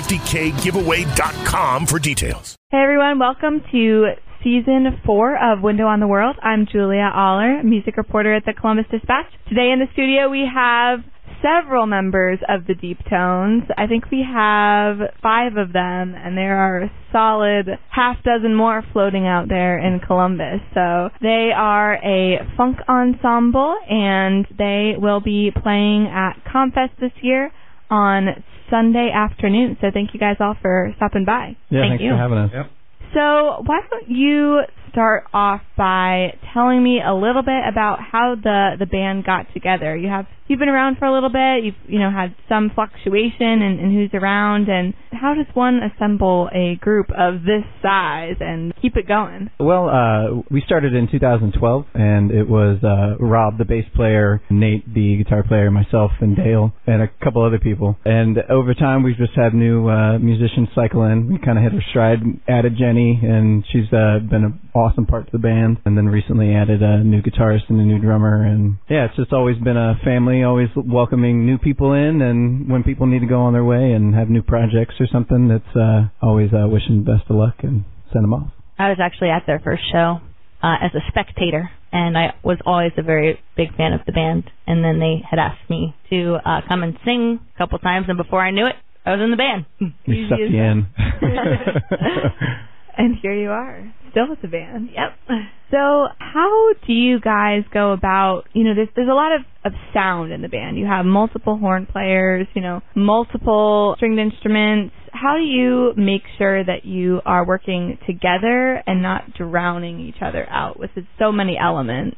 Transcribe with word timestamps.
150kgiveaway.com 0.00 1.86
for 1.86 1.98
details. 1.98 2.56
Hey 2.70 2.78
everyone, 2.82 3.18
welcome 3.18 3.62
to 3.70 4.12
season 4.42 4.98
four 5.04 5.36
of 5.36 5.62
Window 5.62 5.84
on 5.84 6.00
the 6.00 6.06
World. 6.06 6.36
I'm 6.42 6.66
Julia 6.70 7.10
Aller, 7.14 7.62
music 7.62 7.96
reporter 7.96 8.34
at 8.34 8.44
the 8.46 8.54
Columbus 8.58 8.86
Dispatch. 8.90 9.26
Today 9.48 9.70
in 9.72 9.78
the 9.78 9.92
studio 9.92 10.30
we 10.30 10.48
have 10.52 11.00
several 11.42 11.86
members 11.86 12.38
of 12.48 12.66
the 12.66 12.74
Deep 12.74 12.98
Tones. 13.10 13.64
I 13.76 13.86
think 13.86 14.10
we 14.10 14.24
have 14.26 14.96
five 15.22 15.56
of 15.56 15.72
them, 15.72 16.14
and 16.14 16.36
there 16.36 16.56
are 16.56 16.82
a 16.84 16.92
solid 17.12 17.66
half 17.90 18.22
dozen 18.22 18.54
more 18.54 18.82
floating 18.92 19.26
out 19.26 19.48
there 19.48 19.78
in 19.78 20.00
Columbus. 20.00 20.60
So 20.74 21.10
they 21.20 21.50
are 21.54 21.94
a 21.94 22.38
funk 22.56 22.78
ensemble, 22.88 23.74
and 23.88 24.46
they 24.56 24.94
will 24.96 25.20
be 25.20 25.50
playing 25.62 26.08
at 26.08 26.42
Comfest 26.44 26.96
this 27.00 27.12
year 27.22 27.52
on 27.90 28.44
Sunday 28.70 29.10
afternoon. 29.12 29.76
So 29.80 29.88
thank 29.92 30.14
you 30.14 30.20
guys 30.20 30.36
all 30.40 30.54
for 30.60 30.92
stopping 30.96 31.24
by. 31.24 31.56
Yeah, 31.68 31.82
thank 31.82 31.90
thanks 31.92 32.04
you. 32.04 32.10
for 32.10 32.16
having 32.16 32.38
us. 32.38 32.50
Yep. 32.54 32.66
So 33.14 33.62
why 33.66 33.80
don't 33.90 34.08
you 34.08 34.62
start 34.90 35.24
off 35.32 35.62
by 35.76 36.38
telling 36.52 36.82
me 36.82 37.00
a 37.04 37.14
little 37.14 37.42
bit 37.42 37.62
about 37.70 37.98
how 38.00 38.34
the 38.34 38.76
the 38.78 38.86
band 38.86 39.24
got 39.24 39.46
together? 39.54 39.96
You 39.96 40.08
have 40.08 40.26
you've 40.50 40.58
been 40.58 40.68
around 40.68 40.98
for 40.98 41.06
a 41.06 41.14
little 41.14 41.30
bit. 41.30 41.64
You've 41.64 41.74
you 41.86 41.98
know 41.98 42.10
had 42.10 42.34
some 42.48 42.70
fluctuation 42.74 43.62
in, 43.62 43.78
in 43.80 43.94
who's 43.94 44.10
around, 44.20 44.68
and 44.68 44.92
how 45.12 45.34
does 45.34 45.46
one 45.54 45.80
assemble 45.82 46.48
a 46.52 46.76
group 46.76 47.06
of 47.16 47.42
this 47.42 47.64
size 47.80 48.36
and 48.40 48.74
keep 48.82 48.96
it 48.96 49.06
going? 49.06 49.50
Well, 49.58 49.88
uh, 49.88 50.42
we 50.50 50.62
started 50.66 50.94
in 50.94 51.08
2012, 51.10 51.86
and 51.94 52.30
it 52.30 52.48
was 52.48 52.78
uh, 52.82 53.22
Rob, 53.24 53.58
the 53.58 53.64
bass 53.64 53.84
player, 53.94 54.42
Nate, 54.50 54.92
the 54.92 55.22
guitar 55.22 55.44
player, 55.46 55.70
myself, 55.70 56.10
and 56.20 56.36
Dale, 56.36 56.72
and 56.86 57.02
a 57.02 57.08
couple 57.22 57.44
other 57.44 57.58
people. 57.58 57.96
And 58.04 58.38
over 58.50 58.74
time, 58.74 59.02
we've 59.02 59.16
just 59.16 59.32
had 59.36 59.54
new 59.54 59.88
uh, 59.88 60.18
musicians 60.18 60.68
cycle 60.74 61.04
in. 61.04 61.28
We 61.30 61.38
kind 61.38 61.58
of 61.58 61.64
hit 61.64 61.74
our 61.74 61.84
stride, 61.90 62.18
added 62.48 62.76
Jenny, 62.78 63.20
and 63.22 63.64
she's 63.70 63.86
uh, 63.92 64.18
been 64.28 64.44
an 64.44 64.60
awesome 64.80 65.06
part 65.06 65.26
to 65.26 65.32
the 65.32 65.38
band. 65.38 65.78
And 65.84 65.96
then 65.96 66.06
recently 66.06 66.54
added 66.54 66.82
a 66.82 67.04
new 67.04 67.22
guitarist 67.22 67.68
and 67.68 67.80
a 67.80 67.84
new 67.84 67.98
drummer. 67.98 68.42
And 68.42 68.78
yeah, 68.88 69.06
it's 69.06 69.16
just 69.16 69.32
always 69.32 69.56
been 69.58 69.76
a 69.76 69.94
family, 70.04 70.42
always 70.42 70.68
welcoming 70.76 71.44
new 71.44 71.58
people 71.58 71.92
in. 71.92 72.22
And 72.22 72.70
when 72.70 72.82
people 72.82 73.06
need 73.06 73.20
to 73.20 73.26
go 73.26 73.40
on 73.40 73.52
their 73.52 73.64
way 73.64 73.92
and 73.92 74.14
have 74.14 74.28
new 74.28 74.42
projects 74.42 74.94
or 74.98 75.06
something, 75.12 75.48
that's 75.48 75.76
uh, 75.76 76.08
always 76.22 76.50
uh, 76.52 76.66
wishing 76.68 77.04
best 77.04 77.28
of 77.28 77.36
luck 77.36 77.56
and 77.62 77.84
send 78.12 78.24
them 78.24 78.34
off. 78.34 78.50
I 78.78 78.88
was 78.88 78.98
actually 79.00 79.30
at 79.30 79.44
their 79.46 79.60
first 79.60 79.82
show 79.92 80.20
uh, 80.62 80.76
as 80.82 80.90
a 80.94 81.00
spectator, 81.08 81.70
and 81.92 82.16
I 82.16 82.34
was 82.42 82.58
always 82.64 82.92
a 82.96 83.02
very 83.02 83.38
big 83.56 83.76
fan 83.76 83.92
of 83.92 84.00
the 84.06 84.12
band. 84.12 84.44
And 84.66 84.82
then 84.82 85.00
they 85.00 85.22
had 85.28 85.38
asked 85.38 85.68
me 85.68 85.94
to 86.10 86.38
uh, 86.44 86.60
come 86.66 86.82
and 86.82 86.96
sing 87.04 87.40
a 87.54 87.58
couple 87.58 87.78
times, 87.78 88.06
and 88.08 88.16
before 88.16 88.40
I 88.40 88.50
knew 88.50 88.66
it, 88.66 88.76
I 89.04 89.12
was 89.12 89.20
in 89.20 89.30
the 89.30 89.36
band. 89.36 89.66
We 90.06 90.26
sucked 90.28 90.40
you 90.40 90.46
in. 90.62 90.86
And 92.96 93.16
here 93.20 93.34
you 93.34 93.50
are, 93.50 93.92
still 94.10 94.28
with 94.28 94.42
the 94.42 94.48
band. 94.48 94.90
Yep. 94.92 95.38
So, 95.70 96.08
how 96.18 96.72
do 96.86 96.92
you 96.92 97.20
guys 97.20 97.62
go 97.72 97.92
about? 97.92 98.44
You 98.52 98.64
know, 98.64 98.74
there's 98.74 98.88
there's 98.96 99.08
a 99.08 99.14
lot 99.14 99.32
of 99.32 99.42
of 99.64 99.72
sound 99.94 100.32
in 100.32 100.42
the 100.42 100.48
band. 100.48 100.78
You 100.78 100.86
have 100.86 101.04
multiple 101.04 101.56
horn 101.56 101.86
players, 101.86 102.46
you 102.54 102.62
know, 102.62 102.80
multiple 102.96 103.94
stringed 103.96 104.18
instruments. 104.18 104.94
How 105.12 105.36
do 105.36 105.44
you 105.44 105.92
make 105.96 106.22
sure 106.38 106.64
that 106.64 106.84
you 106.84 107.20
are 107.24 107.46
working 107.46 107.98
together 108.06 108.82
and 108.86 109.02
not 109.02 109.34
drowning 109.34 110.00
each 110.00 110.22
other 110.22 110.48
out 110.48 110.78
with 110.78 110.90
so 111.18 111.30
many 111.30 111.56
elements? 111.56 112.16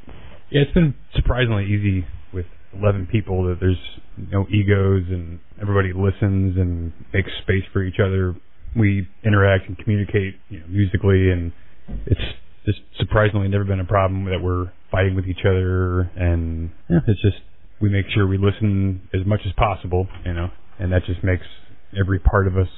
Yeah, 0.50 0.62
it's 0.62 0.72
been 0.72 0.94
surprisingly 1.14 1.64
easy 1.64 2.06
with 2.32 2.46
11 2.78 3.08
people 3.10 3.44
that 3.48 3.58
there's 3.60 3.80
no 4.16 4.46
egos 4.48 5.04
and 5.08 5.40
everybody 5.60 5.92
listens 5.94 6.56
and 6.56 6.92
makes 7.12 7.30
space 7.42 7.64
for 7.72 7.82
each 7.82 7.96
other. 8.04 8.34
We 8.76 9.08
interact 9.24 9.68
and 9.68 9.76
communicate 9.78 10.34
you 10.48 10.60
know, 10.60 10.66
musically, 10.68 11.30
and 11.30 11.52
it's 12.06 12.20
just 12.64 12.78
surprisingly 12.98 13.48
never 13.48 13.64
been 13.64 13.80
a 13.80 13.84
problem 13.84 14.24
that 14.26 14.40
we're 14.42 14.72
fighting 14.90 15.14
with 15.14 15.26
each 15.26 15.44
other. 15.44 16.10
And 16.16 16.70
yeah, 16.88 16.98
it's 17.06 17.20
just 17.22 17.36
we 17.80 17.90
make 17.90 18.06
sure 18.14 18.26
we 18.26 18.38
listen 18.38 19.08
as 19.12 19.26
much 19.26 19.40
as 19.46 19.52
possible, 19.54 20.06
you 20.24 20.32
know, 20.32 20.48
and 20.78 20.92
that 20.92 21.02
just 21.06 21.22
makes 21.24 21.44
every 21.98 22.18
part 22.18 22.46
of 22.46 22.56
us 22.56 22.68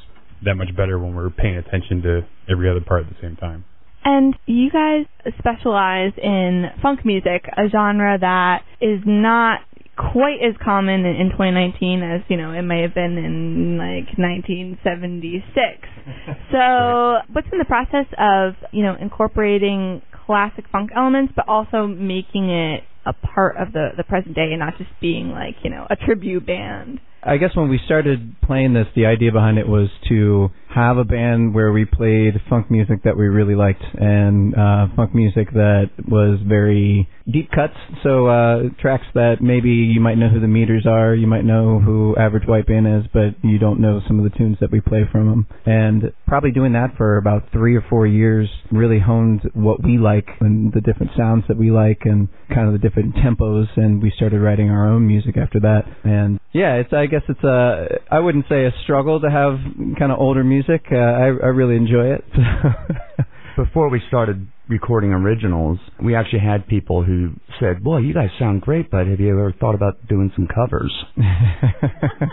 that 0.44 0.54
much 0.56 0.74
better 0.76 0.98
when 0.98 1.14
we're 1.14 1.30
paying 1.30 1.56
attention 1.56 2.02
to 2.02 2.20
every 2.50 2.68
other 2.68 2.80
part 2.80 3.04
at 3.04 3.10
the 3.10 3.16
same 3.20 3.36
time. 3.36 3.64
And 4.04 4.34
you 4.46 4.70
guys 4.70 5.06
specialize 5.38 6.12
in 6.22 6.66
funk 6.82 7.00
music, 7.04 7.44
a 7.56 7.68
genre 7.70 8.18
that 8.20 8.62
is 8.80 9.00
not 9.06 9.60
quite 9.96 10.42
as 10.42 10.54
common 10.62 11.04
in, 11.06 11.16
in 11.16 11.30
2019 11.30 12.02
as 12.02 12.20
you 12.28 12.36
know 12.36 12.52
it 12.52 12.62
may 12.62 12.82
have 12.82 12.94
been 12.94 13.16
in 13.18 13.78
like 13.78 14.16
1976. 14.18 15.88
So, 16.52 17.18
what's 17.32 17.48
in 17.50 17.58
the 17.58 17.64
process 17.64 18.06
of 18.18 18.54
you 18.70 18.82
know 18.82 18.94
incorporating 19.00 20.02
classic 20.26 20.66
funk 20.70 20.90
elements, 20.94 21.32
but 21.34 21.48
also 21.48 21.86
making 21.86 22.50
it 22.50 22.84
a 23.06 23.12
part 23.12 23.56
of 23.56 23.72
the 23.72 23.90
the 23.96 24.04
present 24.04 24.34
day 24.34 24.48
and 24.50 24.60
not 24.60 24.76
just 24.78 24.90
being 25.00 25.30
like 25.30 25.56
you 25.62 25.70
know 25.70 25.86
a 25.88 25.96
tribute 25.96 26.46
band? 26.46 27.00
I 27.22 27.38
guess 27.38 27.56
when 27.56 27.68
we 27.68 27.80
started 27.84 28.36
playing 28.42 28.74
this, 28.74 28.86
the 28.94 29.06
idea 29.06 29.32
behind 29.32 29.58
it 29.58 29.66
was 29.66 29.88
to 30.10 30.50
have 30.74 30.96
a 30.96 31.04
band 31.04 31.54
where 31.54 31.72
we 31.72 31.84
played 31.84 32.34
funk 32.50 32.70
music 32.70 33.04
that 33.04 33.16
we 33.16 33.28
really 33.28 33.54
liked 33.54 33.82
and 33.94 34.54
uh, 34.54 34.86
funk 34.96 35.14
music 35.14 35.52
that 35.52 35.90
was 36.08 36.40
very 36.46 37.08
deep 37.30 37.50
cuts. 37.50 37.74
So 38.02 38.26
uh, 38.26 38.62
tracks 38.80 39.06
that 39.14 39.36
maybe 39.40 39.70
you 39.70 40.00
might 40.00 40.18
know 40.18 40.28
who 40.28 40.40
the 40.40 40.48
Meters 40.48 40.84
are, 40.86 41.14
you 41.14 41.26
might 41.26 41.44
know 41.44 41.78
who 41.78 42.16
Average 42.16 42.46
White 42.46 42.66
Band 42.66 42.86
is, 42.86 43.10
but 43.12 43.36
you 43.42 43.58
don't 43.58 43.80
know 43.80 44.00
some 44.06 44.18
of 44.18 44.30
the 44.30 44.36
tunes 44.36 44.56
that 44.60 44.70
we 44.70 44.80
play 44.80 45.04
from 45.10 45.28
them. 45.28 45.46
And 45.64 46.12
probably 46.26 46.50
doing 46.50 46.72
that 46.72 46.96
for 46.96 47.16
about 47.18 47.52
three 47.52 47.76
or 47.76 47.84
four 47.88 48.06
years 48.06 48.48
really 48.70 48.98
honed 48.98 49.42
what 49.54 49.82
we 49.82 49.96
like 49.98 50.28
and 50.40 50.72
the 50.72 50.80
different 50.80 51.12
sounds 51.16 51.44
that 51.48 51.56
we 51.56 51.70
like 51.70 52.00
and 52.04 52.28
kind 52.48 52.66
of 52.66 52.72
the 52.72 52.78
different 52.78 53.14
tempos. 53.14 53.66
And 53.76 54.02
we 54.02 54.12
started 54.16 54.40
writing 54.40 54.70
our 54.70 54.90
own 54.90 55.06
music 55.06 55.36
after 55.36 55.60
that. 55.60 55.82
And 56.02 56.40
yeah, 56.52 56.74
it's 56.74 56.92
I 56.92 57.06
guess 57.06 57.22
it's 57.28 57.42
a 57.42 58.00
I 58.10 58.20
wouldn't 58.20 58.46
say 58.48 58.66
a 58.66 58.70
struggle 58.82 59.20
to 59.20 59.30
have 59.30 59.58
kind 59.98 60.12
of 60.12 60.18
older 60.18 60.44
music. 60.44 60.63
Uh, 60.68 60.96
I 60.96 61.26
I 61.26 61.50
really 61.52 61.76
enjoy 61.76 62.14
it. 62.14 62.24
Before 63.56 63.88
we 63.88 64.02
started 64.08 64.48
recording 64.68 65.12
originals, 65.12 65.78
we 66.02 66.16
actually 66.16 66.40
had 66.40 66.66
people 66.66 67.04
who 67.04 67.34
said, 67.60 67.84
"Boy, 67.84 67.98
you 67.98 68.14
guys 68.14 68.30
sound 68.38 68.62
great, 68.62 68.90
but 68.90 69.06
have 69.06 69.20
you 69.20 69.30
ever 69.30 69.52
thought 69.52 69.74
about 69.74 70.06
doing 70.08 70.32
some 70.34 70.48
covers?" 70.48 70.92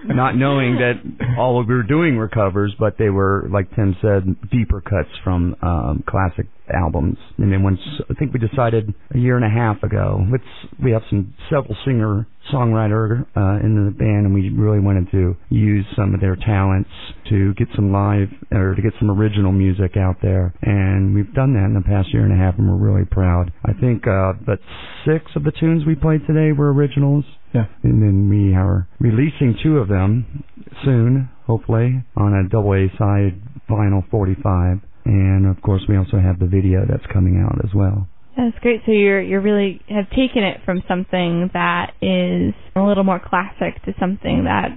Not 0.06 0.36
knowing 0.36 0.78
that 0.78 1.38
all 1.38 1.64
we 1.64 1.75
were 1.75 1.84
doing 1.84 2.16
were 2.16 2.30
covers, 2.30 2.74
but 2.80 2.97
they 2.97 3.09
were, 3.09 3.47
like 3.52 3.74
Tim 3.75 3.96
said, 4.02 4.50
deeper 4.50 4.81
cuts 4.81 5.09
from 5.24 5.56
um, 5.62 6.03
classic 6.08 6.47
albums. 6.74 7.18
And 7.38 7.52
then 7.52 7.64
once 7.64 7.80
I 8.09 8.14
think 8.16 8.34
we 8.34 8.40
decided 8.40 8.94
a 9.14 9.18
year 9.18 9.36
and 9.36 9.46
a 9.46 9.50
half 9.50 9.84
ago, 9.84 10.26
let's 10.32 10.44
we 10.84 10.92
have 10.92 11.04
some 11.09 11.34
several 11.50 11.76
singer 11.86 12.28
songwriter 12.52 13.26
uh, 13.36 13.64
in 13.64 13.86
the 13.86 13.92
band, 13.92 14.26
and 14.26 14.34
we 14.34 14.50
really 14.50 14.80
wanted 14.80 15.09
to 15.12 15.36
use 15.50 15.86
some 15.96 16.14
of 16.14 16.22
their 16.22 16.36
talents 16.36 16.90
to 17.30 17.54
get 17.54 17.68
some 17.76 17.92
live 17.92 18.28
or 18.52 18.76
to 18.76 18.82
get 18.82 18.94
some 19.00 19.12
original 19.12 19.52
music 19.52 19.96
out 19.97 20.18
there. 20.22 20.53
And 20.62 21.14
we've 21.14 21.34
done 21.34 21.53
that 21.53 21.66
in 21.66 21.73
the 21.73 21.82
past 21.82 22.14
year 22.14 22.23
and 22.23 22.34
a 22.34 22.38
half, 22.38 22.58
and 22.58 22.68
we're 22.68 22.91
really 22.91 23.06
proud. 23.06 23.52
I 23.66 23.73
think 23.73 24.08
uh, 24.08 24.34
that 24.47 24.59
six 25.06 25.32
of 25.35 25.44
the 25.44 25.52
tunes 25.52 25.85
we 25.85 25.96
played 25.96 26.26
today 26.28 26.52
were 26.52 26.73
originals. 26.73 27.26
Yeah. 27.53 27.66
And 27.84 28.02
then 28.02 28.29
we 28.29 28.56
are 28.56 28.88
releasing 29.00 29.58
two 29.62 29.78
of 29.78 29.90
them 29.90 30.44
soon, 30.85 31.29
hopefully, 31.46 32.03
on 32.16 32.34
a 32.34 32.47
double 32.50 32.73
A 32.73 32.88
side 32.97 33.41
vinyl 33.70 34.09
45. 34.09 34.79
And 35.06 35.48
of 35.48 35.62
course, 35.62 35.84
we 35.88 35.98
also 35.98 36.18
have 36.20 36.40
the 36.40 36.48
video 36.48 36.86
that's 36.88 37.06
coming 37.12 37.44
out 37.44 37.64
as 37.64 37.74
well. 37.74 38.08
That's 38.38 38.58
great. 38.59 38.82
So 38.86 38.92
you're 38.92 39.22
you're 39.22 39.42
really 39.42 39.82
have 39.90 40.09
taken 40.09 40.44
it 40.44 40.62
from 40.64 40.84
something 40.88 41.50
that 41.53 41.92
is 42.02 42.53
a 42.76 42.82
little 42.82 43.03
more 43.03 43.20
classic 43.20 43.84
to 43.84 43.94
something 44.00 44.46
that 44.46 44.70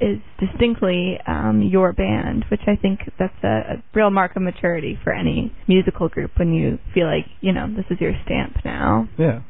is 0.00 0.18
distinctly 0.38 1.18
um, 1.26 1.62
your 1.62 1.92
band, 1.92 2.44
which 2.50 2.62
I 2.66 2.76
think 2.76 3.00
that's 3.18 3.34
a, 3.42 3.74
a 3.74 3.82
real 3.94 4.10
mark 4.10 4.36
of 4.36 4.42
maturity 4.42 4.98
for 5.02 5.12
any 5.12 5.52
musical 5.68 6.08
group 6.08 6.32
when 6.36 6.54
you 6.54 6.78
feel 6.94 7.06
like 7.06 7.26
you 7.40 7.52
know 7.52 7.66
this 7.74 7.84
is 7.90 8.00
your 8.00 8.12
stamp 8.24 8.56
now. 8.64 9.08
yeah. 9.18 9.40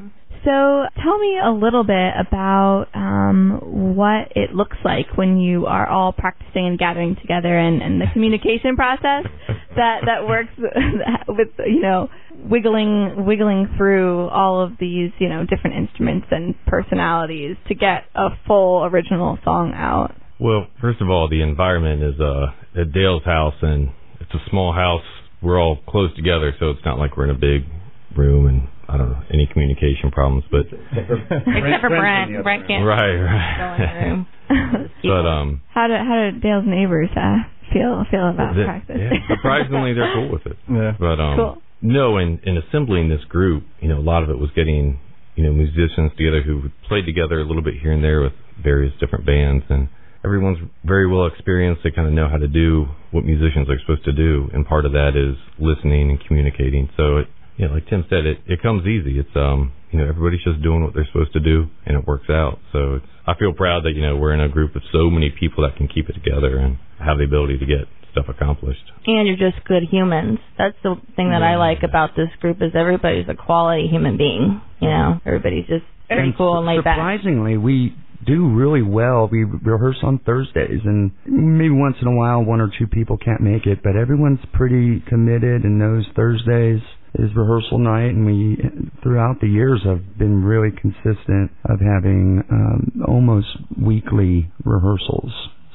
So 0.42 0.86
tell 1.04 1.18
me 1.18 1.38
a 1.38 1.50
little 1.50 1.84
bit 1.84 2.14
about 2.18 2.86
um, 2.94 3.60
what 3.94 4.32
it 4.34 4.54
looks 4.54 4.78
like 4.82 5.06
when 5.16 5.38
you 5.38 5.66
are 5.66 5.86
all 5.86 6.12
practicing 6.12 6.66
and 6.66 6.78
gathering 6.78 7.14
together, 7.20 7.58
and, 7.58 7.82
and 7.82 8.00
the 8.00 8.06
communication 8.14 8.74
process 8.74 9.26
that 9.76 10.00
that 10.06 10.26
works 10.26 10.50
with 11.28 11.48
you 11.66 11.80
know 11.80 12.08
wiggling 12.34 13.24
wiggling 13.26 13.68
through 13.76 14.28
all 14.28 14.62
of 14.62 14.72
these 14.80 15.10
you 15.18 15.28
know 15.28 15.44
different 15.44 15.76
instruments 15.76 16.26
and 16.30 16.54
personalities 16.66 17.56
to 17.68 17.74
get 17.74 18.04
a 18.14 18.28
full 18.46 18.84
original 18.84 19.38
song 19.44 19.72
out. 19.74 20.14
Well, 20.38 20.66
first 20.80 21.00
of 21.02 21.10
all, 21.10 21.28
the 21.28 21.42
environment 21.42 22.02
is 22.02 22.20
uh, 22.20 22.80
at 22.80 22.92
Dale's 22.92 23.24
house, 23.24 23.54
and 23.60 23.90
it's 24.20 24.32
a 24.32 24.50
small 24.50 24.72
house. 24.72 25.04
We're 25.42 25.60
all 25.60 25.78
close 25.88 26.14
together, 26.16 26.52
so 26.58 26.70
it's 26.70 26.84
not 26.84 26.98
like 26.98 27.16
we're 27.16 27.24
in 27.24 27.30
a 27.30 27.38
big 27.38 27.68
room 28.16 28.46
and 28.46 28.68
I 28.88 28.96
don't 28.96 29.10
know 29.10 29.22
any 29.32 29.48
communication 29.52 30.10
problems. 30.10 30.44
But 30.50 30.66
except 30.66 31.80
for 31.80 31.88
Brent, 31.88 32.42
Brent 32.42 32.66
can't 32.66 32.84
right, 32.84 33.06
go 33.06 33.74
in 33.74 33.80
the 33.80 33.86
right. 33.86 34.06
room. 34.06 34.26
but 35.02 35.24
um, 35.28 35.62
How 35.72 35.86
do 35.86 35.94
how 35.94 36.30
do 36.30 36.40
Dale's 36.40 36.64
neighbors 36.66 37.08
uh, 37.14 37.46
feel 37.72 38.04
feel 38.10 38.28
about 38.28 38.54
the- 38.56 38.64
practice? 38.64 38.96
yeah, 38.98 39.18
surprisingly 39.34 39.92
they're 39.94 40.12
cool 40.14 40.30
with 40.32 40.46
it. 40.46 40.56
Yeah. 40.70 40.92
But 40.98 41.20
um, 41.20 41.36
Cool. 41.36 41.62
no, 41.82 42.18
in 42.18 42.40
in 42.44 42.56
assembling 42.58 43.08
this 43.08 43.24
group, 43.28 43.64
you 43.80 43.88
know, 43.88 43.98
a 43.98 44.06
lot 44.06 44.22
of 44.22 44.30
it 44.30 44.38
was 44.38 44.50
getting 44.54 44.98
you 45.36 45.44
know 45.44 45.52
musicians 45.52 46.12
together 46.16 46.42
who 46.42 46.70
played 46.88 47.06
together 47.06 47.40
a 47.40 47.44
little 47.46 47.62
bit 47.62 47.74
here 47.80 47.92
and 47.92 48.02
there 48.04 48.20
with 48.22 48.32
various 48.62 48.92
different 49.00 49.24
bands, 49.26 49.64
and 49.68 49.88
everyone's 50.24 50.58
very 50.84 51.06
well 51.06 51.26
experienced. 51.26 51.82
They 51.82 51.90
kind 51.90 52.06
of 52.08 52.14
know 52.14 52.28
how 52.28 52.36
to 52.36 52.48
do 52.48 52.86
what 53.10 53.24
musicians 53.24 53.68
are 53.70 53.78
supposed 53.80 54.04
to 54.04 54.12
do, 54.12 54.48
and 54.52 54.66
part 54.66 54.84
of 54.84 54.92
that 54.92 55.12
is 55.16 55.36
listening 55.58 56.10
and 56.10 56.18
communicating. 56.26 56.88
So 56.96 57.18
it, 57.18 57.28
you 57.56 57.66
know, 57.68 57.74
like 57.74 57.88
Tim 57.88 58.04
said, 58.10 58.26
it 58.26 58.38
it 58.46 58.60
comes 58.62 58.86
easy. 58.86 59.18
It's 59.18 59.34
um, 59.36 59.72
you 59.90 59.98
know, 59.98 60.08
everybody's 60.08 60.42
just 60.44 60.62
doing 60.62 60.82
what 60.84 60.94
they're 60.94 61.06
supposed 61.12 61.32
to 61.34 61.40
do, 61.40 61.66
and 61.86 61.96
it 61.96 62.06
works 62.06 62.30
out. 62.30 62.58
So 62.72 62.94
it's 62.96 63.06
I 63.26 63.34
feel 63.38 63.52
proud 63.52 63.84
that 63.84 63.92
you 63.94 64.02
know 64.02 64.16
we're 64.16 64.34
in 64.34 64.40
a 64.40 64.48
group 64.48 64.74
of 64.76 64.82
so 64.92 65.10
many 65.10 65.30
people 65.30 65.62
that 65.64 65.76
can 65.76 65.88
keep 65.88 66.08
it 66.08 66.14
together 66.14 66.58
and 66.58 66.78
have 66.98 67.18
the 67.18 67.24
ability 67.24 67.58
to 67.58 67.66
get 67.66 67.86
stuff 68.12 68.26
accomplished. 68.28 68.82
and 69.06 69.26
you're 69.28 69.36
just 69.36 69.64
good 69.66 69.84
humans. 69.88 70.38
That's 70.58 70.74
the 70.82 70.96
thing 71.14 71.30
that 71.30 71.42
I 71.42 71.56
like 71.56 71.84
about 71.84 72.10
this 72.16 72.28
group 72.40 72.58
is 72.60 72.72
everybody's 72.74 73.28
a 73.28 73.34
quality 73.34 73.86
human 73.88 74.16
being. 74.16 74.60
You 74.80 74.88
know, 74.88 75.20
everybody's 75.24 75.66
just 75.66 75.84
very 76.08 76.28
And 76.28 76.36
cool 76.36 76.58
and 76.58 76.66
laid 76.66 76.82
back. 76.82 76.96
surprisingly, 76.96 77.56
we 77.56 77.94
do 78.26 78.48
really 78.52 78.82
well. 78.82 79.28
We 79.30 79.44
rehearse 79.44 79.98
on 80.02 80.18
Thursdays, 80.18 80.80
and 80.84 81.12
maybe 81.24 81.70
once 81.70 81.96
in 82.02 82.08
a 82.08 82.14
while, 82.14 82.42
one 82.42 82.60
or 82.60 82.70
two 82.78 82.86
people 82.88 83.16
can't 83.16 83.40
make 83.40 83.64
it, 83.66 83.78
but 83.82 83.94
everyone's 83.96 84.40
pretty 84.52 85.00
committed 85.08 85.62
and 85.64 85.78
knows 85.78 86.04
Thursdays 86.16 86.80
is 87.14 87.30
rehearsal 87.34 87.78
night. 87.78 88.10
And 88.10 88.26
we, 88.26 88.58
throughout 89.02 89.40
the 89.40 89.48
years, 89.48 89.82
have 89.84 90.18
been 90.18 90.42
really 90.44 90.70
consistent 90.70 91.50
of 91.64 91.80
having 91.80 92.42
um, 92.50 93.02
almost 93.06 93.48
weekly 93.80 94.50
rehearsals. 94.64 95.32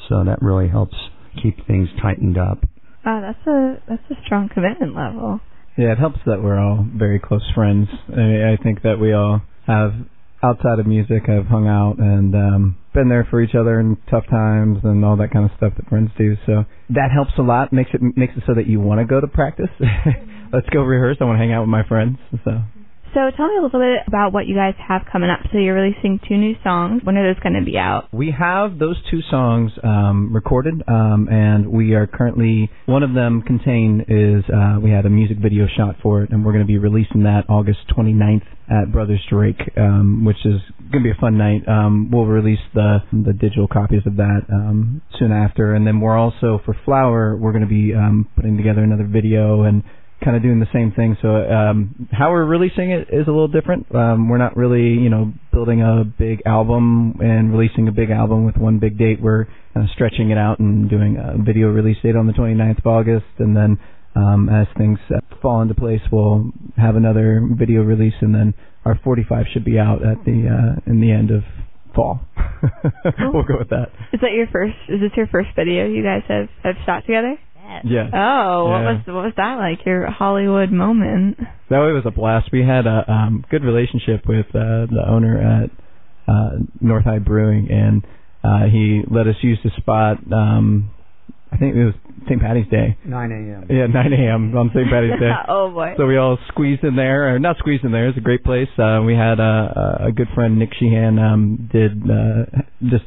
So 0.09 0.23
that 0.23 0.41
really 0.41 0.69
helps 0.69 0.95
keep 1.41 1.65
things 1.67 1.89
tightened 2.01 2.37
up. 2.37 2.59
Wow, 3.05 3.21
that's 3.21 3.47
a 3.47 3.81
that's 3.87 4.03
a 4.09 4.15
strong 4.25 4.49
commitment 4.53 4.95
level. 4.95 5.39
Yeah, 5.77 5.91
it 5.91 5.99
helps 5.99 6.19
that 6.25 6.41
we're 6.41 6.57
all 6.57 6.87
very 6.95 7.19
close 7.19 7.43
friends. 7.53 7.87
I, 8.09 8.53
I 8.53 8.63
think 8.63 8.81
that 8.83 8.97
we 8.99 9.13
all 9.13 9.41
have, 9.67 9.91
outside 10.43 10.79
of 10.79 10.87
music, 10.87 11.29
I've 11.29 11.47
hung 11.47 11.67
out 11.67 11.97
and 11.97 12.35
um, 12.35 12.77
been 12.93 13.09
there 13.09 13.27
for 13.29 13.41
each 13.41 13.55
other 13.55 13.79
in 13.79 13.97
tough 14.09 14.25
times 14.29 14.79
and 14.83 15.03
all 15.03 15.17
that 15.17 15.31
kind 15.31 15.45
of 15.45 15.51
stuff 15.57 15.73
that 15.77 15.87
friends 15.87 16.11
do. 16.17 16.35
So 16.45 16.65
that 16.89 17.09
helps 17.13 17.31
a 17.37 17.41
lot. 17.41 17.73
makes 17.73 17.91
it 17.93 18.01
makes 18.15 18.33
it 18.37 18.43
so 18.47 18.53
that 18.55 18.67
you 18.67 18.79
want 18.79 18.99
to 18.99 19.05
go 19.05 19.19
to 19.19 19.27
practice. 19.27 19.69
Let's 20.53 20.69
go 20.69 20.81
rehearse. 20.81 21.17
I 21.19 21.25
want 21.25 21.35
to 21.37 21.39
hang 21.39 21.53
out 21.53 21.61
with 21.61 21.69
my 21.69 21.87
friends. 21.87 22.17
So 22.43 22.61
So 23.15 23.31
tell 23.37 23.47
me 23.47 23.55
a 23.57 23.61
little 23.61 23.79
bit 23.79 24.05
about 24.07 24.33
what 24.33 24.45
you 24.45 24.55
guys 24.55 24.73
have 24.85 25.03
coming 25.09 25.29
up. 25.29 25.39
So 25.53 25.57
you're 25.57 25.73
releasing 25.73 26.19
two 26.27 26.35
new 26.35 26.53
songs. 26.65 27.01
When 27.05 27.15
are 27.15 27.33
those 27.33 27.41
going 27.41 27.53
to 27.53 27.63
be 27.63 27.77
out? 27.77 28.09
We 28.11 28.35
have 28.37 28.77
those 28.77 28.97
two 29.09 29.21
songs 29.31 29.71
um, 29.85 30.33
recorded, 30.33 30.83
um, 30.85 31.29
and 31.31 31.71
we 31.71 31.93
are 31.93 32.07
currently 32.07 32.69
one 32.87 33.03
of 33.03 33.13
them 33.13 33.41
contain 33.41 34.03
is 34.09 34.43
uh, 34.53 34.81
we 34.81 34.91
had 34.91 35.05
a 35.05 35.09
music 35.09 35.37
video 35.37 35.65
shot 35.77 35.95
for 36.03 36.23
it, 36.23 36.31
and 36.31 36.43
we're 36.43 36.51
going 36.51 36.65
to 36.65 36.67
be 36.67 36.77
releasing 36.77 37.23
that 37.23 37.43
August 37.47 37.79
29th 37.97 38.43
at 38.69 38.91
Brothers 38.91 39.21
Drake, 39.29 39.61
um, 39.77 40.25
which 40.25 40.43
is 40.43 40.59
going 40.91 41.01
to 41.01 41.07
be 41.09 41.11
a 41.11 41.21
fun 41.21 41.37
night. 41.37 41.65
Um, 41.69 42.11
we'll 42.11 42.25
release 42.25 42.59
the 42.73 42.97
the 43.13 43.31
digital 43.31 43.69
copies 43.69 44.01
of 44.05 44.17
that 44.17 44.41
um, 44.51 45.01
soon 45.17 45.31
after, 45.31 45.73
and 45.73 45.87
then 45.87 46.01
we're 46.01 46.17
also 46.17 46.59
for 46.65 46.75
Flower 46.83 47.37
we're 47.37 47.53
going 47.53 47.63
to 47.63 47.69
be 47.69 47.95
um, 47.95 48.27
putting 48.35 48.57
together 48.57 48.83
another 48.83 49.07
video 49.07 49.63
and 49.63 49.83
kind 50.25 50.35
of 50.35 50.41
doing 50.41 50.59
the 50.59 50.67
same 50.73 50.91
thing. 50.91 51.15
So 51.21 51.29
um, 51.29 52.09
how 52.11 52.31
we're 52.31 52.45
releasing 52.45 52.91
it 52.91 53.07
is 53.13 53.27
a 53.27 53.31
little 53.31 53.47
different. 53.47 53.93
Um, 53.93 54.27
we're 54.27 54.39
not 54.39 54.57
really, 54.57 54.81
you 54.81 55.09
know, 55.09 55.31
building 55.53 55.81
a 55.81 56.03
big 56.03 56.41
album 56.45 57.19
and 57.21 57.53
releasing 57.55 57.87
a 57.87 57.91
big 57.91 58.09
album 58.09 58.43
with 58.45 58.57
one 58.57 58.79
big 58.79 58.97
date. 58.97 59.21
We're 59.21 59.45
kind 59.73 59.87
of 59.87 59.91
stretching 59.93 60.31
it 60.31 60.37
out 60.37 60.59
and 60.59 60.89
doing 60.89 61.17
a 61.17 61.41
video 61.41 61.67
release 61.67 61.97
date 62.01 62.15
on 62.15 62.25
the 62.25 62.33
29th 62.33 62.79
of 62.79 62.87
August, 62.87 63.25
and 63.37 63.55
then 63.55 63.77
um, 64.15 64.49
as 64.49 64.67
things 64.77 64.97
uh, 65.13 65.19
fall 65.41 65.61
into 65.61 65.75
place, 65.75 66.01
we'll 66.11 66.51
have 66.75 66.95
another 66.95 67.47
video 67.51 67.81
release, 67.81 68.15
and 68.21 68.33
then 68.33 68.53
our 68.83 68.99
45 69.03 69.45
should 69.53 69.65
be 69.65 69.77
out 69.77 70.01
at 70.01 70.23
the 70.25 70.49
uh, 70.49 70.89
in 70.89 71.01
the 71.01 71.11
end 71.11 71.31
of 71.31 71.43
fall. 71.93 72.21
we'll 73.33 73.43
go 73.43 73.59
with 73.59 73.69
that. 73.69 73.87
Is 74.11 74.21
that 74.21 74.31
your 74.33 74.47
first? 74.51 74.75
Is 74.89 75.01
this 75.01 75.11
your 75.15 75.27
first 75.27 75.49
video 75.55 75.85
you 75.85 76.03
guys 76.03 76.23
have 76.27 76.47
have 76.63 76.75
shot 76.85 77.05
together? 77.05 77.37
Yeah. 77.83 78.09
Oh, 78.13 78.69
what 78.69 78.81
Yeah. 78.81 78.91
was 78.93 79.01
what 79.07 79.23
was 79.25 79.33
that 79.37 79.55
like? 79.57 79.85
Your 79.85 80.09
Hollywood 80.09 80.71
moment? 80.71 81.37
That 81.69 81.79
way 81.81 81.91
was 81.91 82.03
a 82.05 82.11
blast. 82.11 82.49
We 82.51 82.63
had 82.63 82.85
a 82.87 83.09
um, 83.11 83.43
good 83.49 83.63
relationship 83.63 84.27
with 84.27 84.47
uh, 84.55 84.85
the 84.89 85.03
owner 85.07 85.39
at 85.63 85.69
uh, 86.27 86.57
North 86.81 87.05
High 87.05 87.19
Brewing, 87.19 87.69
and 87.69 88.05
uh, 88.43 88.67
he 88.71 89.01
let 89.09 89.27
us 89.27 89.35
use 89.41 89.59
the 89.63 89.71
spot. 89.77 90.17
Um, 90.31 90.91
I 91.51 91.57
think 91.57 91.75
it 91.75 91.85
was 91.85 91.93
St. 92.27 92.41
Patty's 92.41 92.67
Day. 92.69 92.97
9 93.05 93.31
a.m. 93.31 93.67
Yeah, 93.69 93.87
9 93.87 94.13
a.m. 94.13 94.57
on 94.57 94.71
St. 94.73 94.89
Patty's 94.89 95.19
Day. 95.19 95.31
oh 95.47 95.71
boy. 95.71 95.93
So 95.97 96.05
we 96.05 96.17
all 96.17 96.37
squeezed 96.49 96.83
in 96.83 96.95
there, 96.95 97.33
or 97.33 97.39
not 97.39 97.57
squeezed 97.59 97.83
in 97.83 97.91
there. 97.91 98.07
It's 98.09 98.17
a 98.17 98.21
great 98.21 98.43
place. 98.43 98.67
Uh, 98.77 99.01
we 99.05 99.13
had 99.13 99.39
uh, 99.39 100.07
a 100.07 100.11
good 100.13 100.27
friend 100.35 100.59
Nick 100.59 100.69
Sheehan 100.77 101.17
um, 101.19 101.69
did 101.71 102.03
uh, 102.09 102.61
just. 102.89 103.05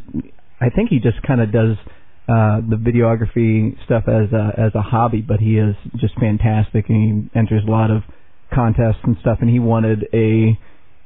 I 0.61 0.71
think 0.71 0.91
he 0.91 0.99
just 0.99 1.23
kind 1.27 1.41
of 1.41 1.53
does 1.53 1.77
uh, 2.29 2.61
the 2.61 2.77
videography 2.77 3.75
stuff 3.85 4.05
as 4.07 4.33
a, 4.33 4.53
as 4.61 4.75
a 4.75 4.83
hobby, 4.83 5.23
but 5.23 5.41
he 5.41 5.57
is 5.57 5.75
just 5.97 6.15
fantastic, 6.21 6.89
and 6.89 7.31
he 7.33 7.39
enters 7.39 7.63
a 7.67 7.71
lot 7.71 7.91
of 7.91 8.03
contests 8.53 9.01
and 9.05 9.17
stuff. 9.21 9.39
And 9.41 9.49
he 9.49 9.59
wanted 9.59 10.05
a 10.13 10.59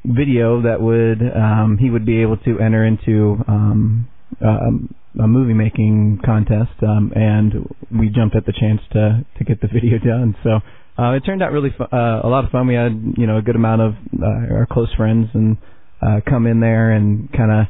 video 0.05 0.63
that 0.63 0.81
would 0.81 1.23
um, 1.35 1.79
he 1.81 1.91
would 1.91 2.05
be 2.05 2.23
able 2.23 2.37
to 2.39 2.59
enter 2.59 2.85
into 2.85 3.39
um, 3.47 4.09
um, 4.45 4.95
a 5.23 5.29
movie 5.29 5.55
making 5.55 6.19
contest, 6.25 6.73
um, 6.83 7.13
and 7.15 7.69
we 7.91 8.09
jumped 8.09 8.35
at 8.35 8.47
the 8.47 8.53
chance 8.53 8.81
to 8.93 9.25
to 9.39 9.45
get 9.45 9.61
the 9.61 9.69
video 9.73 9.99
done. 9.99 10.35
So 10.43 10.61
uh, 10.99 11.13
it 11.13 11.21
turned 11.21 11.43
out 11.43 11.53
really 11.53 11.71
fu- 11.77 11.85
uh, 11.85 12.21
a 12.25 12.29
lot 12.29 12.45
of 12.45 12.51
fun. 12.51 12.67
We 12.67 12.75
had 12.75 13.15
you 13.17 13.27
know 13.27 13.37
a 13.39 13.43
good 13.43 13.57
amount 13.57 13.83
of 13.83 13.95
uh, 14.21 14.55
our 14.55 14.67
close 14.71 14.93
friends 14.97 15.29
and 15.35 15.57
uh, 16.01 16.21
come 16.29 16.47
in 16.47 16.61
there 16.61 16.91
and 16.91 17.31
kind 17.33 17.53
of 17.53 17.67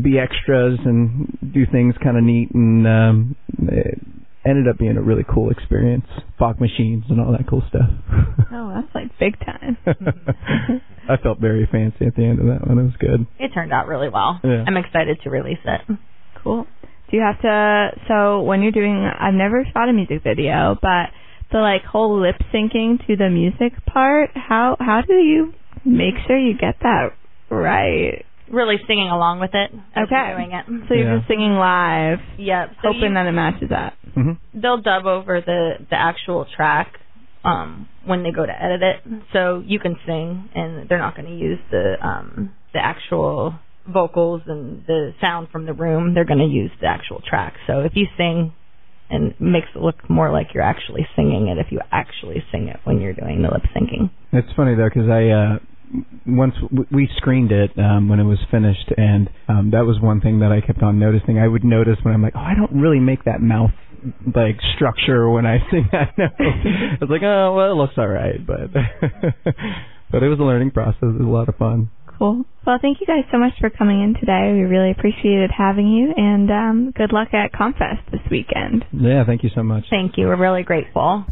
be 0.00 0.18
extras 0.18 0.78
and 0.84 1.36
do 1.52 1.64
things 1.70 1.94
kind 2.02 2.16
of 2.16 2.24
neat, 2.24 2.50
and 2.54 2.86
um, 2.86 3.36
it 3.62 3.98
ended 4.46 4.68
up 4.68 4.78
being 4.78 4.96
a 4.96 5.02
really 5.02 5.24
cool 5.28 5.50
experience. 5.50 6.06
Fog 6.38 6.60
machines 6.60 7.04
and 7.08 7.20
all 7.20 7.32
that 7.32 7.48
cool 7.48 7.62
stuff. 7.68 7.90
Oh, 8.56 8.70
that's 8.72 8.94
like 8.94 9.10
big 9.18 9.36
time. 9.44 9.76
I 11.08 11.16
felt 11.20 11.40
very 11.40 11.68
fancy 11.70 12.06
at 12.06 12.14
the 12.14 12.22
end 12.24 12.38
of 12.38 12.46
that 12.46 12.68
one. 12.68 12.78
It 12.78 12.84
was 12.84 12.94
good. 13.00 13.26
It 13.40 13.50
turned 13.52 13.72
out 13.72 13.88
really 13.88 14.08
well. 14.08 14.38
Yeah. 14.44 14.62
I'm 14.64 14.76
excited 14.76 15.18
to 15.24 15.30
release 15.30 15.58
it. 15.64 15.80
Cool. 16.40 16.64
Do 17.10 17.16
you 17.16 17.22
have 17.22 17.40
to? 17.42 17.90
So 18.06 18.42
when 18.42 18.62
you're 18.62 18.70
doing, 18.70 19.04
I've 19.04 19.34
never 19.34 19.64
shot 19.72 19.88
a 19.88 19.92
music 19.92 20.22
video, 20.22 20.76
but 20.80 21.10
the 21.50 21.58
like 21.58 21.82
whole 21.82 22.20
lip 22.20 22.36
syncing 22.52 23.04
to 23.06 23.16
the 23.16 23.28
music 23.28 23.72
part. 23.86 24.30
How 24.34 24.76
how 24.78 25.00
do 25.06 25.14
you 25.14 25.52
make 25.84 26.14
sure 26.26 26.38
you 26.38 26.54
get 26.56 26.76
that 26.82 27.10
right? 27.50 28.24
Really 28.50 28.76
singing 28.86 29.08
along 29.08 29.40
with 29.40 29.54
it 29.54 29.70
as 29.96 30.04
Okay. 30.04 30.14
we're 30.16 30.36
doing 30.36 30.52
it. 30.52 30.64
So 30.88 30.94
you're 30.94 31.08
Yeah. 31.10 31.16
just 31.16 31.28
singing 31.28 31.54
live, 31.54 32.20
Yep. 32.36 32.70
So 32.82 32.92
hoping 32.92 33.08
you- 33.10 33.14
that 33.14 33.26
it 33.26 33.32
matches 33.32 33.68
that. 33.70 33.94
hmm 34.14 34.32
they'll 34.54 34.78
dub 34.78 35.06
over 35.06 35.40
the 35.40 35.78
the 35.90 35.96
actual 36.00 36.44
track 36.44 37.00
um 37.44 37.88
when 38.04 38.22
they 38.22 38.30
go 38.30 38.46
to 38.46 38.62
edit 38.64 38.82
it 38.82 39.00
so 39.32 39.60
you 39.66 39.78
can 39.80 39.96
sing 40.06 40.48
and 40.54 40.88
they're 40.88 40.98
not 41.06 41.16
going 41.16 41.26
to 41.26 41.34
use 41.34 41.58
the 41.72 41.96
um 42.06 42.50
the 42.72 42.78
actual 42.84 43.54
vocals 43.88 44.40
and 44.46 44.84
the 44.86 45.12
sound 45.20 45.48
from 45.50 45.66
the 45.66 45.72
room 45.72 46.14
they're 46.14 46.24
going 46.24 46.38
to 46.38 46.44
use 46.62 46.70
the 46.80 46.86
actual 46.86 47.20
track 47.28 47.54
so 47.66 47.80
if 47.80 47.92
you 47.96 48.06
sing 48.16 48.52
and 49.10 49.32
it 49.32 49.40
makes 49.40 49.66
it 49.74 49.80
look 49.82 50.08
more 50.08 50.30
like 50.30 50.54
you're 50.54 50.62
actually 50.62 51.06
singing 51.16 51.48
it 51.48 51.58
if 51.58 51.72
you 51.72 51.80
actually 51.90 52.42
sing 52.52 52.68
it 52.68 52.78
when 52.84 53.00
you're 53.00 53.12
doing 53.12 53.42
the 53.42 53.48
lip 53.50 53.64
syncing 53.74 54.08
It's 54.32 54.52
funny 54.54 54.74
though 54.76 54.88
because 54.88 55.08
I 55.10 55.28
uh, 55.30 55.58
once 56.26 56.54
we 56.90 57.08
screened 57.16 57.52
it 57.52 57.70
um, 57.78 58.08
when 58.08 58.20
it 58.20 58.24
was 58.24 58.38
finished, 58.50 58.92
and 58.96 59.28
um, 59.48 59.70
that 59.72 59.84
was 59.84 60.00
one 60.00 60.20
thing 60.20 60.40
that 60.40 60.52
I 60.52 60.64
kept 60.64 60.82
on 60.82 60.98
noticing. 60.98 61.38
I 61.38 61.48
would 61.48 61.64
notice 61.64 61.96
when 62.02 62.14
I'm 62.14 62.22
like, 62.22 62.34
oh, 62.36 62.40
I 62.40 62.54
don't 62.54 62.80
really 62.80 63.00
make 63.00 63.24
that 63.24 63.40
mouth 63.40 63.70
like 64.34 64.58
structure 64.76 65.30
when 65.30 65.46
I 65.46 65.58
sing 65.70 65.88
that 65.92 66.16
note. 66.18 66.32
I 66.38 66.98
was 67.00 67.10
like, 67.10 67.22
oh, 67.22 67.54
well, 67.56 67.72
it 67.72 67.76
looks 67.76 67.94
all 67.96 68.08
right, 68.08 68.44
but 68.44 68.72
but 70.10 70.22
it 70.22 70.28
was 70.28 70.38
a 70.38 70.44
learning 70.44 70.70
process. 70.70 71.02
It 71.02 71.18
was 71.18 71.26
a 71.26 71.30
lot 71.30 71.48
of 71.48 71.56
fun. 71.56 71.90
Cool. 72.18 72.44
Well, 72.64 72.78
thank 72.80 73.00
you 73.00 73.06
guys 73.06 73.24
so 73.32 73.38
much 73.38 73.52
for 73.60 73.70
coming 73.70 74.00
in 74.02 74.14
today. 74.14 74.52
We 74.54 74.62
really 74.62 74.92
appreciated 74.92 75.50
having 75.50 75.88
you, 75.88 76.14
and 76.16 76.50
um, 76.50 76.92
good 76.96 77.12
luck 77.12 77.34
at 77.34 77.52
Comfest 77.52 78.10
this 78.12 78.20
weekend. 78.30 78.84
Yeah, 78.92 79.24
thank 79.26 79.42
you 79.42 79.50
so 79.54 79.62
much. 79.62 79.84
Thank 79.90 80.16
you. 80.16 80.26
We're 80.26 80.40
really 80.40 80.62
grateful. 80.62 81.24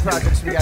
projects 0.00 0.42
we 0.42 0.52
got. 0.52 0.57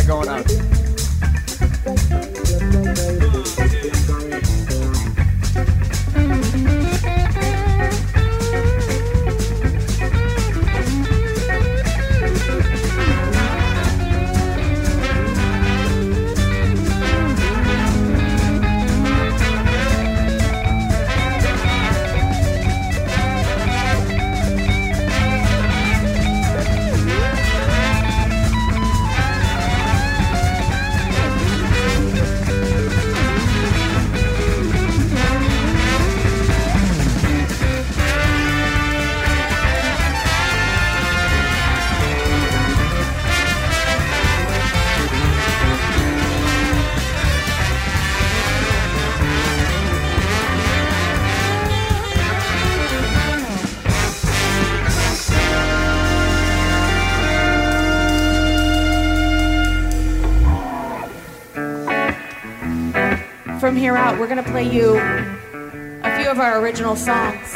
from 63.77 63.83
here 63.83 63.97
out, 63.99 64.19
we're 64.19 64.27
going 64.27 64.43
to 64.43 64.51
play 64.51 64.63
you 64.63 64.97
a 64.97 66.19
few 66.19 66.31
of 66.31 66.41
our 66.41 66.59
original 66.63 66.97
songs. 66.97 67.53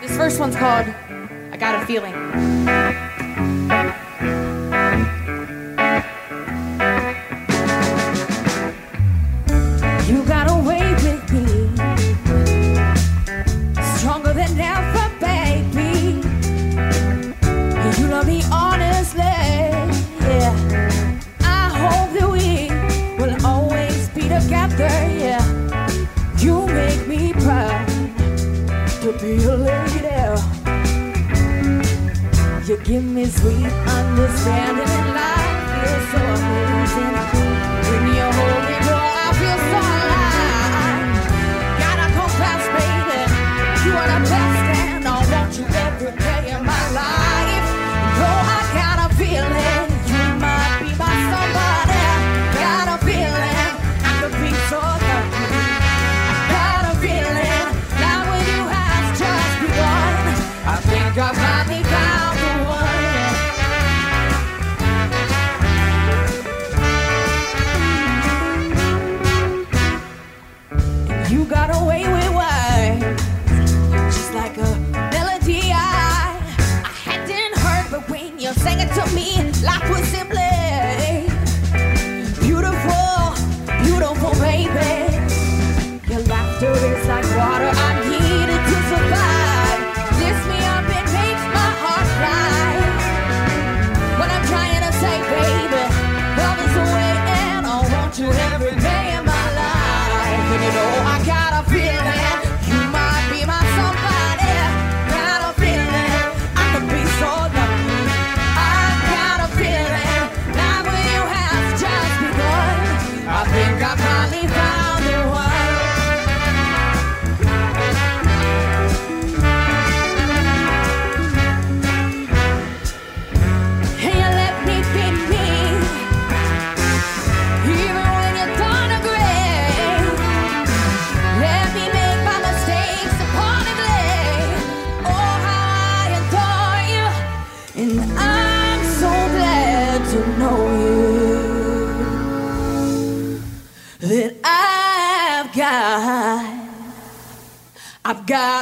This 0.00 0.16
first 0.16 0.38
one's 0.38 0.54
called 0.54 0.86
I 0.86 1.56
Got 1.58 1.82
a 1.82 1.84
Feeling. 1.84 2.75
Give 32.86 33.02
me 33.02 33.24
sweet 33.26 33.66
understanding. 33.66 34.86
Life 35.12 35.82
feels 35.82 36.10
so 36.12 36.18
amazing. 36.18 37.35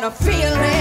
got 0.00 0.02
a 0.02 0.10
feeling. 0.10 0.73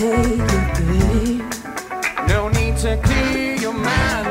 take 0.00 0.16
it, 0.16 0.78
babe. 0.88 1.44
No 2.26 2.48
need 2.48 2.78
to 2.78 2.96
clear 3.04 3.56
your 3.56 3.74
mind. 3.74 4.29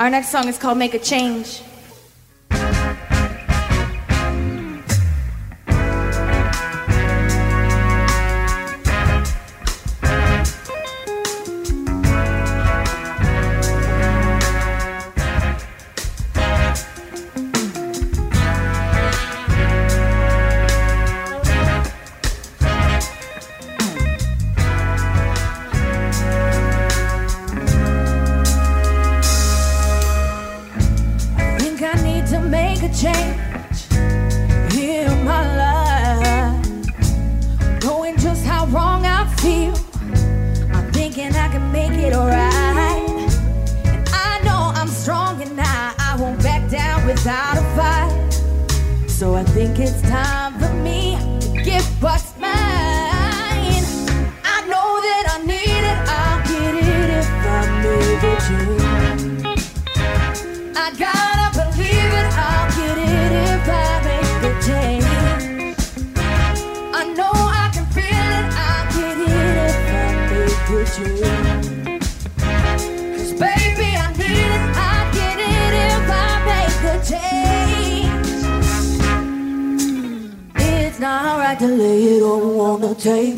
Our 0.00 0.08
next 0.08 0.30
song 0.30 0.48
is 0.48 0.56
called 0.56 0.78
Make 0.78 0.94
a 0.94 0.98
Change. 0.98 1.60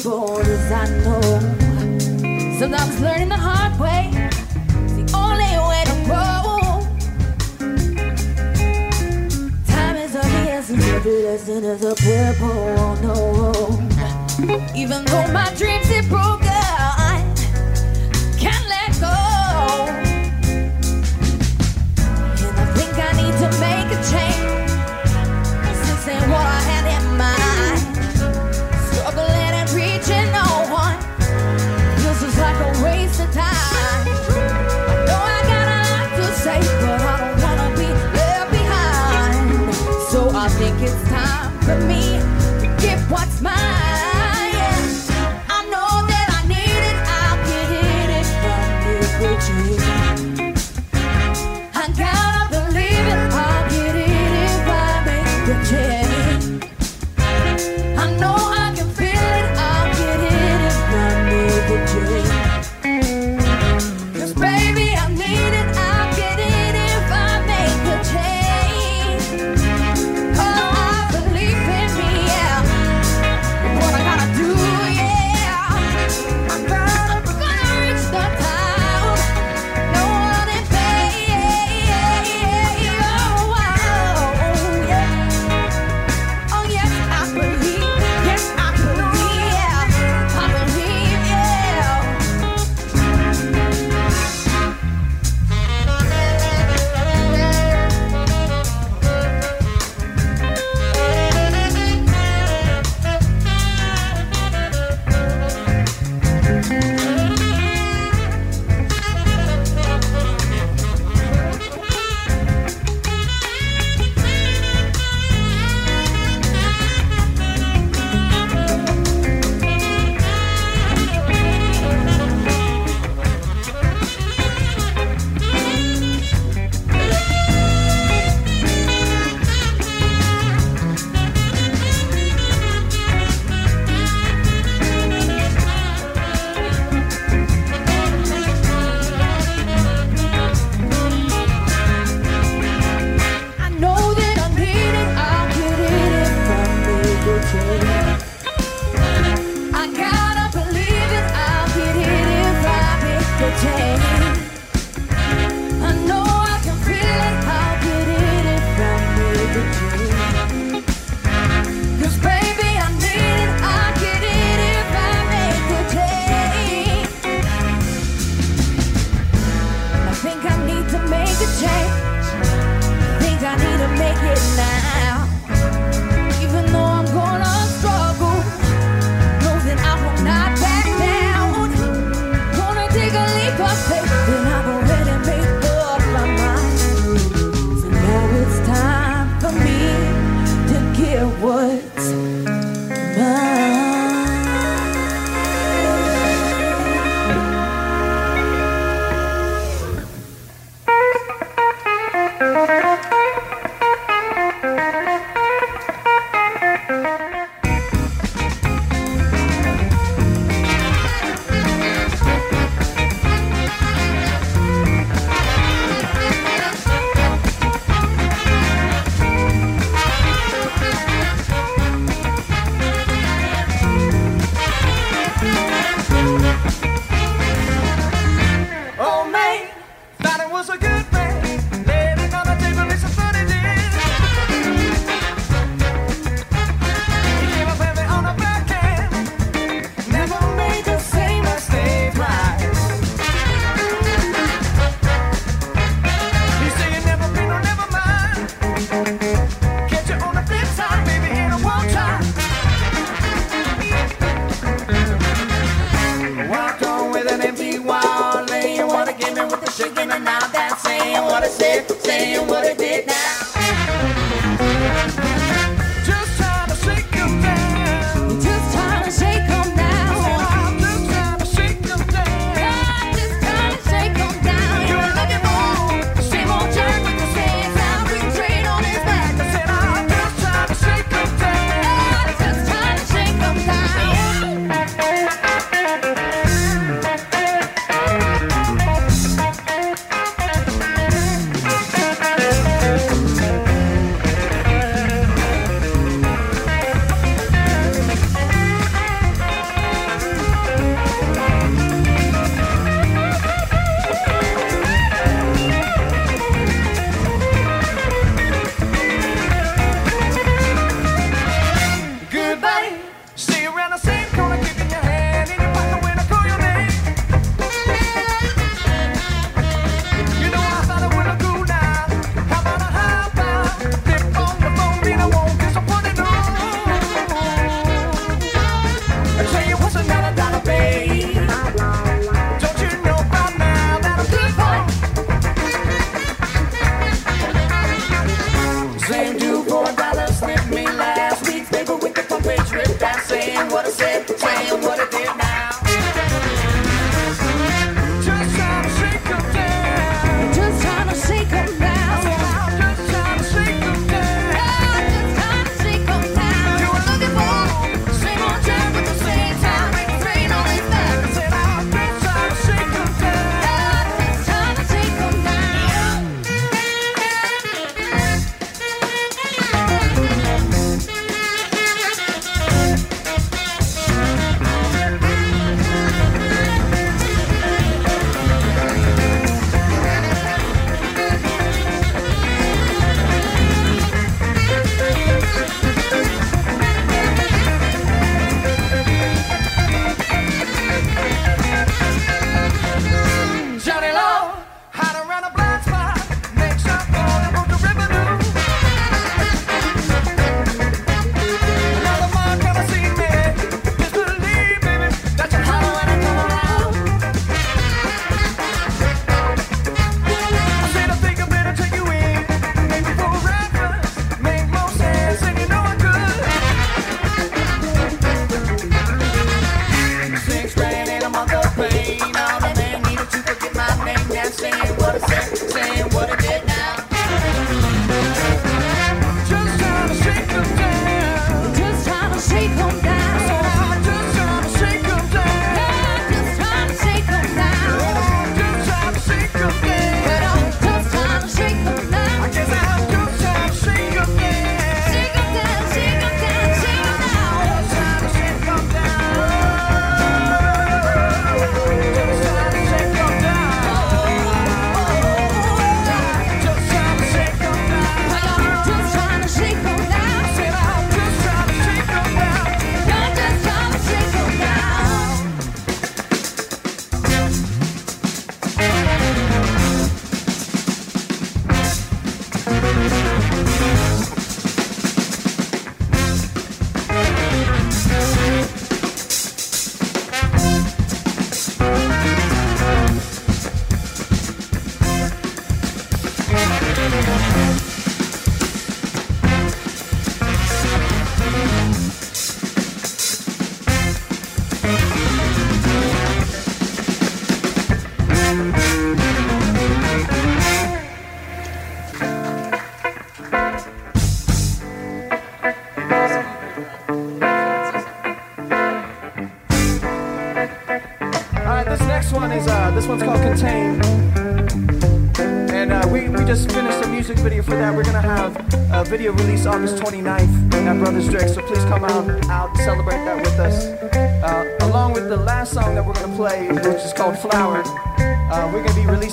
people 0.02 0.40
as 0.40 0.72
I 0.72 0.84
know. 1.04 1.20
Sometimes 2.58 3.00
learning 3.00 3.28
the 3.28 3.36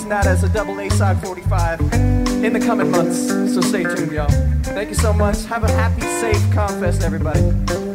releasing 0.09 0.23
that 0.23 0.25
as 0.27 0.43
a 0.43 0.49
double 0.49 0.79
A 0.79 0.89
side 0.89 1.21
45 1.21 1.81
in 2.43 2.53
the 2.53 2.59
coming 2.59 2.91
months. 2.91 3.27
So 3.53 3.61
stay 3.61 3.83
tuned, 3.83 4.11
y'all. 4.11 4.29
Thank 4.63 4.89
you 4.89 4.95
so 4.95 5.13
much. 5.13 5.45
Have 5.45 5.63
a 5.63 5.71
happy, 5.71 6.01
safe 6.01 6.41
Comfest, 6.53 7.03
everybody. 7.03 7.88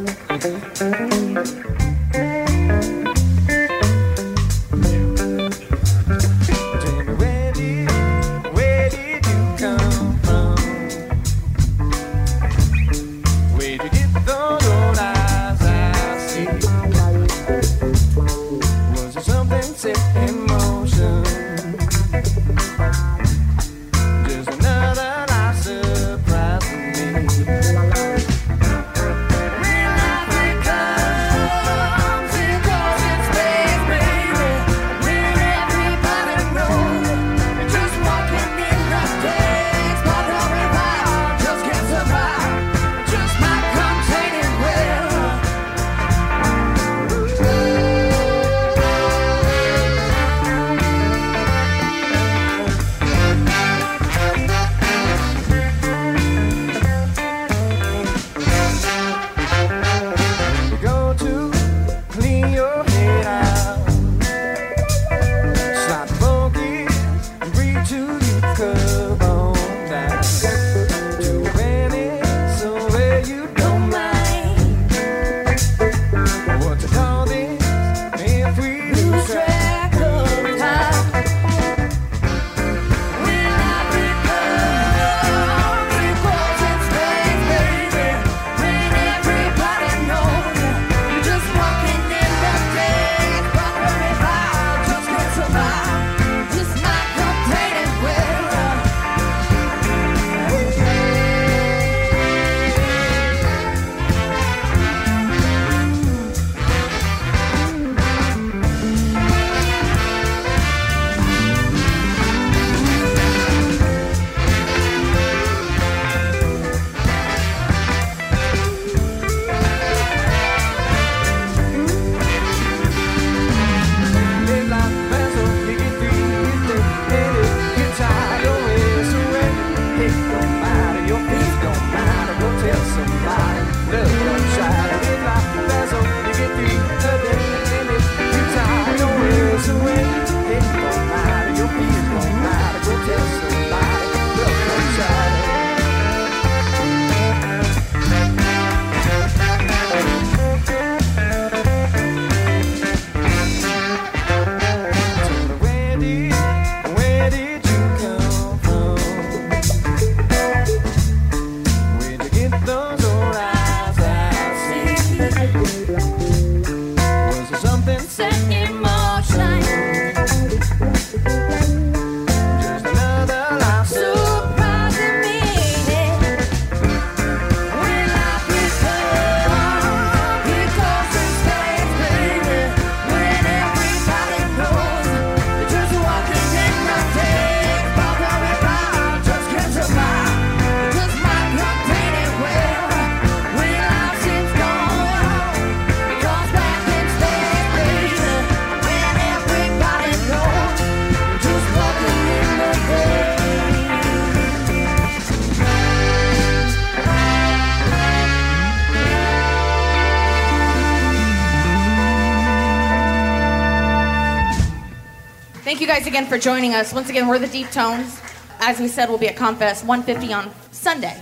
guys 216.05 216.13
again 216.13 216.27
for 216.27 216.37
joining 216.37 216.75
us. 216.75 216.93
Once 216.93 217.09
again, 217.09 217.27
we're 217.27 217.39
the 217.39 217.47
Deep 217.47 217.71
Tones. 217.71 218.21
As 218.59 218.79
we 218.79 218.87
said, 218.87 219.09
we'll 219.09 219.17
be 219.17 219.27
at 219.27 219.35
Comfest 219.35 219.83
150 219.85 220.33
on 220.33 220.51
Sunday. 220.71 221.19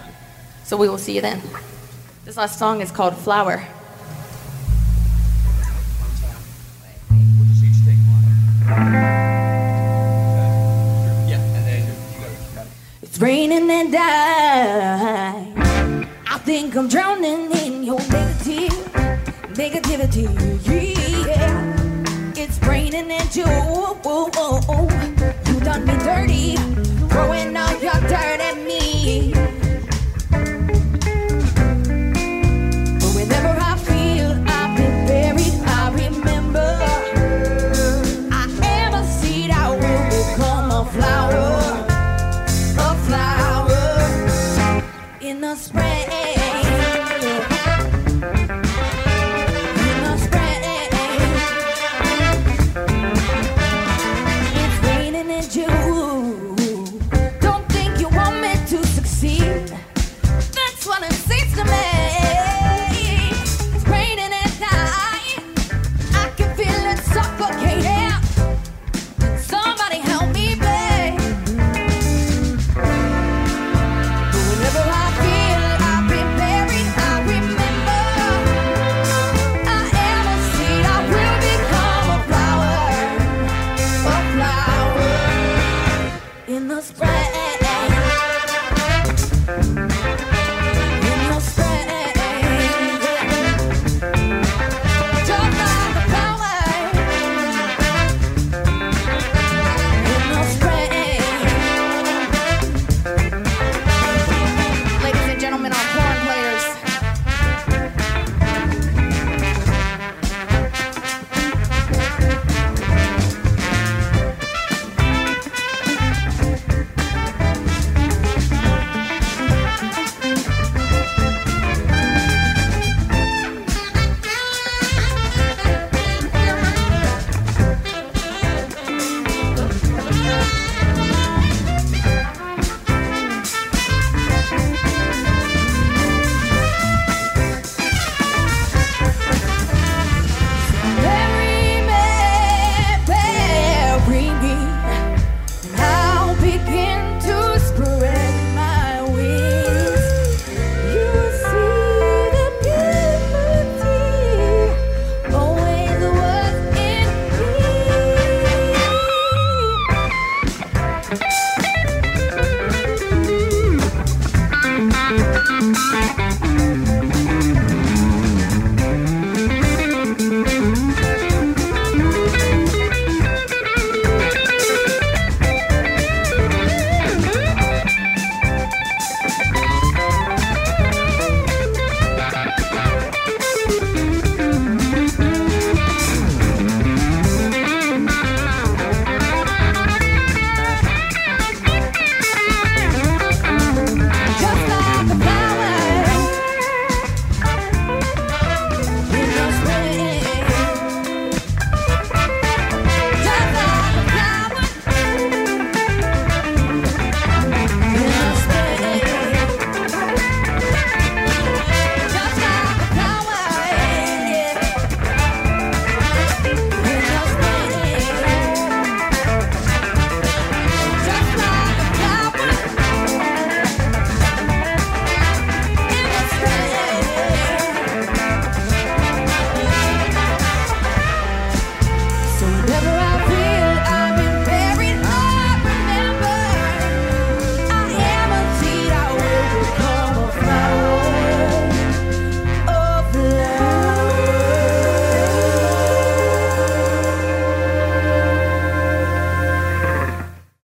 So 0.66 0.76
we 0.76 0.90
will 0.90 0.98
see 0.98 1.16
you 1.16 1.22
then. 1.22 1.42
This 2.26 2.36
last 2.36 2.60
song 2.60 2.82
is 2.82 2.92
called 2.92 3.16
Flower. 3.16 3.66
It's 13.02 13.20
raining 13.20 13.72
and 13.72 13.96
I, 13.98 15.54
I 16.28 16.38
think 16.40 16.76
I'm 16.76 16.90
drowning 16.90 17.52
in 17.52 17.84
your 17.86 18.00
negativity, 18.00 18.68
negativity. 19.54 21.28
Yeah 21.28 21.83
it's 22.44 22.60
raining 22.68 23.10
and 23.10 23.36
you. 23.36 23.46
You 25.48 25.60
done 25.62 25.86
me 25.86 25.94
dirty, 26.04 26.56
throwing 27.08 27.56
all 27.56 27.80
your 27.82 28.00
dirt 28.02 28.42